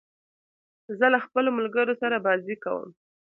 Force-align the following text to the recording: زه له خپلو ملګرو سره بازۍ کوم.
زه 0.97 1.05
له 1.13 1.19
خپلو 1.25 1.49
ملګرو 1.57 1.93
سره 2.01 2.23
بازۍ 2.25 2.55
کوم. 2.63 2.89